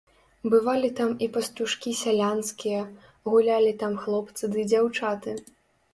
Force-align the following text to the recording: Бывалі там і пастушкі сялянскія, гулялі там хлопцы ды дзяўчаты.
Бывалі 0.53 0.89
там 0.99 1.11
і 1.25 1.27
пастушкі 1.35 1.93
сялянскія, 2.01 2.81
гулялі 3.33 3.77
там 3.85 3.93
хлопцы 4.07 4.43
ды 4.57 4.69
дзяўчаты. 4.71 5.41